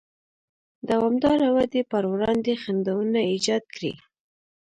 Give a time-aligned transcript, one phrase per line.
[0.89, 3.93] دوامداره ودې پر وړاندې خنډونه ایجاد کړي.